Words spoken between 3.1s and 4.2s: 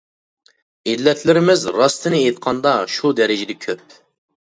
دەرىجىدە كۆپ.